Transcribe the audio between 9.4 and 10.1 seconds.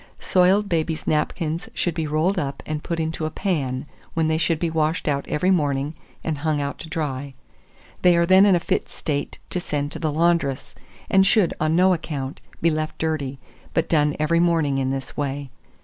to send to